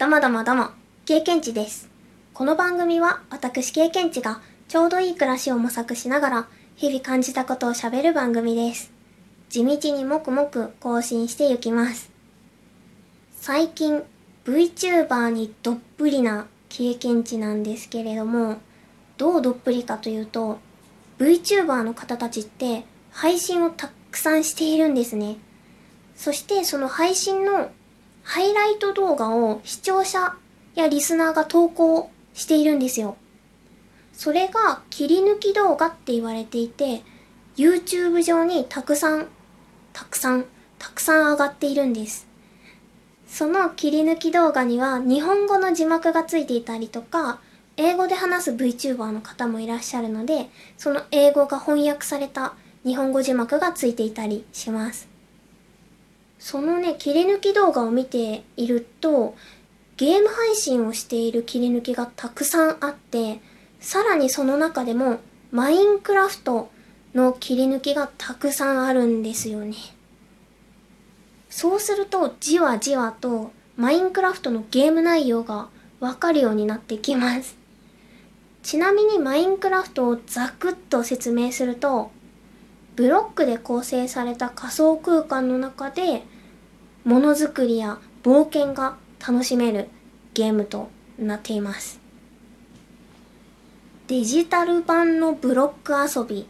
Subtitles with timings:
[0.00, 0.70] どもどもども、
[1.04, 1.90] 経験値です。
[2.32, 8.90] この番組は私経験値がちょうどいい暮らしを模索しながら日々感じたことを喋る番組です。
[9.50, 12.10] 地道にもくもく更新していきます。
[13.42, 14.02] 最近
[14.46, 18.56] VTuber にどっぷりな経験値なんですけれども、
[19.18, 20.60] どうどっぷりかというと、
[21.18, 25.36] VTuber の方たちって配信をたくさんしているんですね。
[26.16, 27.70] そしてその配信の
[28.30, 30.36] ハイライト動画を視聴者
[30.76, 33.16] やリスナーが投稿しているんですよ。
[34.12, 37.02] それが切り抜き動画って言われていて、
[37.56, 39.26] YouTube 上にたくさん、
[39.92, 40.44] たくさん、
[40.78, 42.28] たくさん上がっているんです。
[43.26, 47.40] その切り抜き動画には日本語の字幕がついていたりとか、
[47.76, 52.54] 英語で話す VTuber の方もいらっしゃるので、その英語が翻訳された
[52.84, 55.09] 日本語字幕がついていたりします。
[56.40, 59.36] そのね、切り抜き動画を見ていると、
[59.98, 63.40] ゲーム配信をしている切り抜きがたくさんあって、
[63.78, 65.20] さらにその中でも、
[65.52, 66.70] マインクラフト
[67.14, 69.76] の切り抜きがたくさんあるんですよね。
[71.50, 75.68] そうすると、じわじわと、マインクラフトのゲーム内容が
[76.00, 77.58] わかるようになってきます。
[78.62, 82.10] ちなみにマインクラフトをざくっと説明すると、
[82.96, 86.22] ブロックで構成された仮想空間の中で、
[87.04, 88.96] ものづくりや冒険が
[89.26, 89.88] 楽しめる
[90.34, 92.00] ゲームとなっています。
[94.06, 96.46] デジタル版のブロック遊び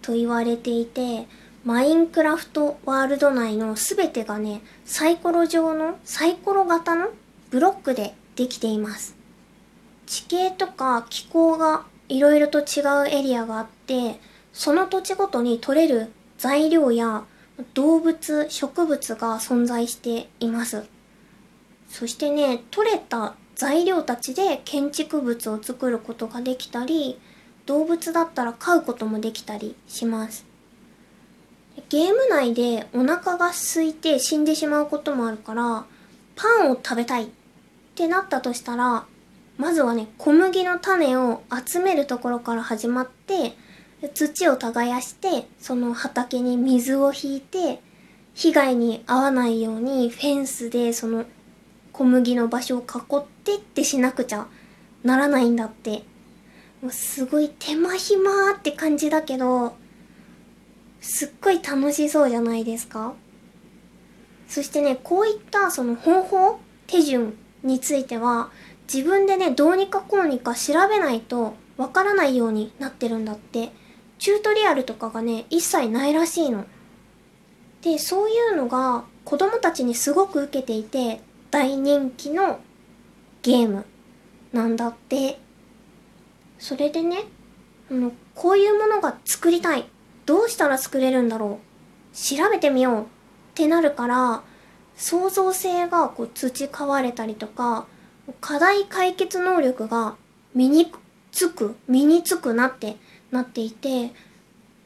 [0.00, 1.26] と言われていて、
[1.64, 7.08] マインクラフトワールド内のすべてがね、サイコロ状の、サイコロ型の
[7.50, 9.14] ブロックでできています。
[10.06, 14.20] 地形とか気候がいろいろと違うエリアがあって、
[14.54, 17.24] その土地ごとに取れる材料や
[17.74, 20.84] 動物、植物が存在しています。
[21.90, 27.20] そしてね、取れた材料たちで建築物を作ることができたり、
[27.66, 30.46] 動物だったら飼うこともできたりします。
[31.88, 35.84] ゲーム内でお腹が空いて死んでしまうこともあるから、
[36.36, 37.28] パンを食べたいっ
[37.96, 39.04] てなったとしたら、
[39.56, 43.56] まずはね、小麦の種を集めるところから始まって、
[44.08, 47.80] 土を耕して、その畑に水を引いて、
[48.34, 51.24] 被害に遭わないようにフェンスでその
[51.92, 54.48] 小麦の場所を囲ってってしなくちゃ
[55.04, 56.02] ならないんだって。
[56.84, 59.74] もうすごい手間暇って感じだけど、
[61.00, 63.14] すっごい楽しそうじゃないですか
[64.48, 68.50] そしてね、こういったその方法、手順については、
[68.92, 73.72] 自分でね、どうにかこうにか調べないとわからないようになってるんだって。
[74.24, 76.64] チュートリアルとかがね、一切ないらしいの。
[77.82, 81.20] で、そういうのが子供たちにすごく受けていて、
[81.50, 82.58] 大人気の
[83.42, 83.84] ゲーム
[84.54, 85.38] なんだって。
[86.58, 87.24] それでね、
[87.90, 89.84] あの、こういうものが作りたい。
[90.24, 92.16] どうしたら作れるんだろう。
[92.16, 93.06] 調べてみようっ
[93.54, 94.42] てなるから、
[94.96, 97.86] 創造性がこう培われたりとか、
[98.40, 100.16] 課題解決能力が
[100.54, 100.90] 身に
[101.30, 102.96] つく、身につくなって
[103.34, 104.12] なっていて、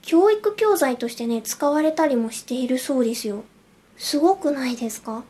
[0.03, 3.45] 教育教材としてね、使われたりもしているそうですよ。
[3.97, 5.23] すごくないですか？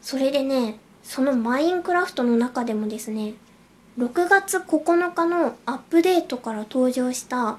[0.00, 3.34] それでね、そのマインクラフトの中でもですね、
[3.98, 7.58] 6月9日のアップデートから登場した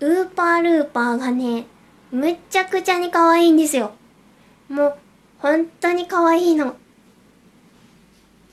[0.00, 1.66] ウーパールーパーがね、
[2.10, 3.92] むっちゃくちゃに可愛いんですよ。
[4.68, 4.96] もう、
[5.38, 6.76] 本当に可愛いの。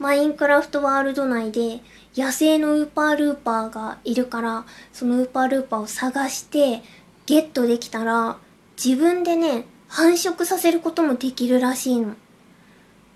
[0.03, 1.79] マインクラフトワールド内で
[2.13, 6.81] 野生のウーパールーパーがいるから、そのウーパールーパーを探して
[7.25, 8.35] ゲットできたら、
[8.75, 12.15] 自分でね、繁殖させることもできるらしいの。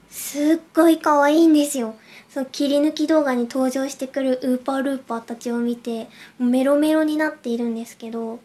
[0.10, 1.96] すっごい可愛いんですよ。
[2.30, 6.08] その切り抜き動画に登場してくるウーパールーパーたちを見て、
[6.40, 8.40] メロメロになっているんですけど、ウ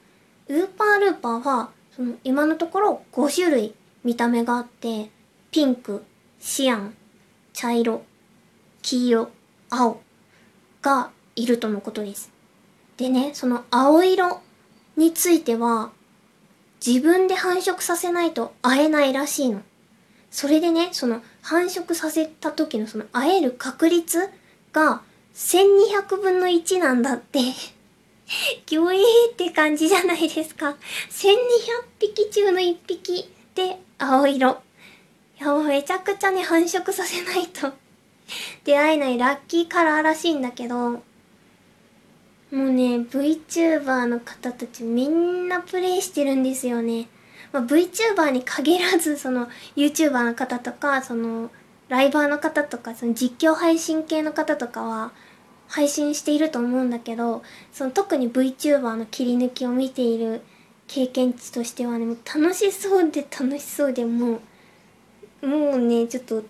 [0.48, 5.10] ーパールーパーは、その今のところ5種類見た目があって、
[5.52, 6.02] ピンク、
[6.40, 6.96] シアン、
[7.52, 8.02] 茶色、
[8.82, 9.30] 黄色、
[9.70, 10.00] 青
[10.82, 12.30] がいるとのことです。
[12.96, 14.40] でね、その青色
[14.96, 15.90] については、
[16.84, 19.62] 自分で繁殖させないと会えないらしいの。
[20.30, 24.28] それでね、その繁殖させた時のその会える確率
[24.72, 25.02] が
[25.34, 27.38] 1200分の1なんだって。
[28.66, 30.76] ギョエーって感じじゃないですか。
[31.10, 31.26] 1200
[32.00, 34.62] 匹中の1匹で青色。
[35.40, 37.72] いや、めちゃくちゃね、繁殖させないと
[38.64, 41.00] 出会えないラッキーカラーらしいんだけど、も
[42.50, 47.08] うね、VTuber の方たちみんなプレイしてるんですよね。
[47.52, 51.50] まあ、VTuber に限らず、その YouTuber の方とか、その
[51.92, 55.12] ライバーの方とかその実況配信系の方とかは
[55.68, 60.40] 配信していると思うんだけどその特に VTuber の切り抜きを見ている
[60.86, 64.40] 経験値としてはねもう楽しそうで楽しそうでも
[65.42, 66.44] うもうねちょっと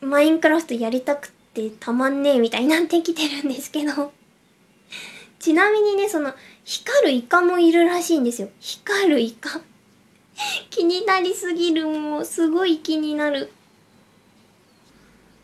[0.00, 4.12] マインクラフトやりたくてたまんねえみたいになってきてるんですけど。
[5.38, 6.34] ちなみにねその
[6.64, 8.48] 光るイカもいるらしいんですよ。
[8.60, 9.60] 光るイカ。
[10.70, 11.86] 気になりすぎる。
[11.86, 13.50] もうすごい気になる。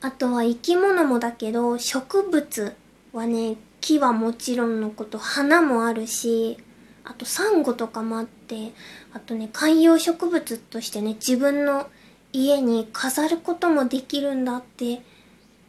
[0.01, 2.77] あとは生き物もだけど植物
[3.15, 6.59] はね木はもちろんのこと花もあるし
[7.05, 8.73] あとサンゴとかもあって
[9.15, 11.89] あとね観葉植物としてね自分の
[12.35, 15.01] 家に飾ることもできるんだってい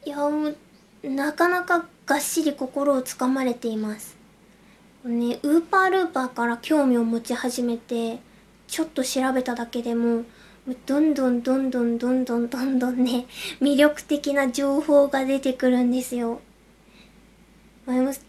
[0.07, 0.47] やも
[1.03, 4.17] うなかなかがっしり心をつかまれています。
[5.03, 8.17] ねウーパールーパーから興味を持ち始めて
[8.67, 10.23] ちょっと調べただけでも
[10.87, 13.27] どんどんどんどんどんどんどんどんね
[13.61, 16.41] 魅力的な情報が出てくるんですよ。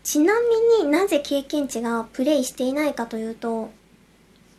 [0.03, 0.35] ちな
[0.83, 3.71] みになぜ経験値がプレイしていないかというと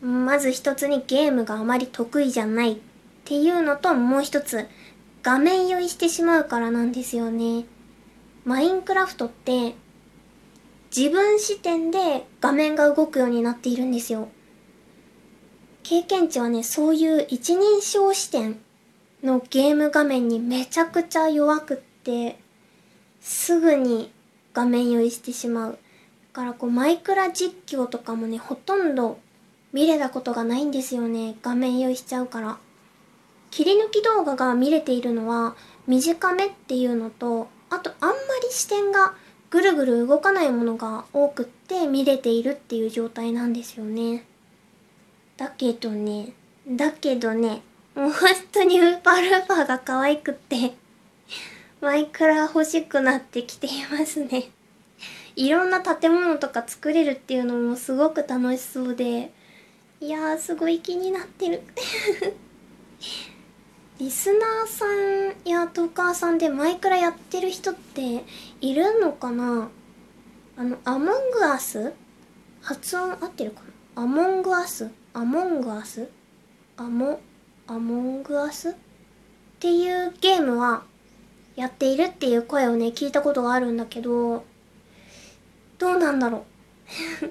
[0.02, 2.82] まず一つにゲームがあまり得意じゃない。
[3.28, 4.66] っていうのともう一つ
[5.22, 7.66] 画面酔いしてしまうからなんですよね
[8.46, 9.76] マインクラフトって
[10.96, 14.30] 自分視点で画面が動くようになっているんですよ
[15.84, 18.62] 経験値はねそういう一人称視点
[19.22, 22.40] のゲーム画面にめちゃくちゃ弱くって
[23.20, 24.10] すぐに
[24.54, 25.72] 画面酔いしてしまう。
[25.74, 25.78] だ
[26.32, 29.20] からこうマイクラ実況とかもね、ほとんど
[29.74, 31.36] 見れたことがないんですよね。
[31.42, 32.58] 画面酔いしちゃうから。
[33.52, 35.56] 切り抜き動画が見れているのは
[35.88, 39.14] 短めっていうのと、あとあんまり視点が
[39.50, 44.26] ぐるぐる動かないものが多くって見れているっていう状態なんですよね。
[45.38, 46.34] だけどね、
[46.68, 47.62] だけどね、
[47.96, 50.74] もう本当にウーパールーパーが可愛くって
[51.80, 54.50] マイクラ欲しくなってきていますね。
[55.36, 59.32] いろんな建物とか作れるっていうのもすごく楽しそうで、
[60.02, 61.62] いやーすごい気になってる。
[64.00, 68.24] リスナーさんやトーカーさんでマイクラやってる人って
[68.62, 69.70] いるのかな？
[70.56, 71.94] あの、アモングアス
[72.62, 73.62] 発音合ってるか
[73.96, 74.04] な？
[74.04, 76.10] アモングアスアモングアス
[76.78, 77.20] アモ、
[77.66, 78.74] アモングアスっ
[79.60, 80.84] ていうゲームは
[81.56, 84.46] やっているっていう声をね、聞いたことがあるんだけど、
[85.80, 86.46] どうなんだろ
[87.24, 87.26] う？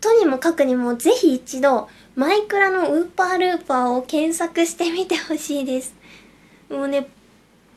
[0.00, 5.94] とにもかくにもぜひ一度、マイクラのウーパールーパーを検索してみてほしいです。
[6.68, 7.08] もうね、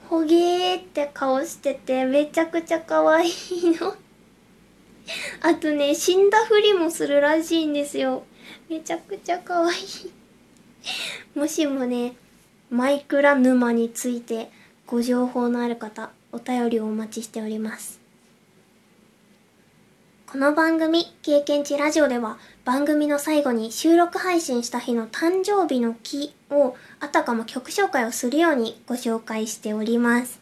[0.10, 3.32] ほげーって顔しててめちゃくちゃ可愛い
[3.80, 3.96] の
[5.42, 8.24] あとね、死んだふりもするらしいんですよ。
[8.70, 10.12] めちゃくちゃ可愛い
[11.36, 12.16] もしもね、
[12.70, 14.52] マイクラ沼について
[14.86, 18.03] ご情報のある方、お便りをお待ちしております。
[20.34, 30.42] この番組、経験値ラジオでは、番組の最後に収録配信した日の誕生日の日を、あたかも曲紹介をするようにご紹介しております。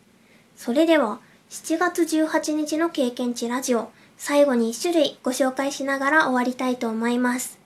[0.55, 7.59] それでは、7月18日の経験値ラジオ、最後に1種類ご紹介しながら終わりたいと思います。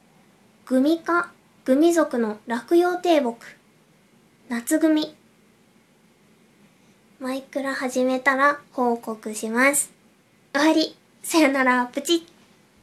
[0.65, 1.29] グミ科、
[1.63, 3.37] グミ族の落葉低木、
[4.49, 5.15] 夏グミ、
[7.19, 9.91] マイクラ始めたら報告します。
[10.55, 11.04] 終わり。
[11.25, 12.34] さよなら、プチッ。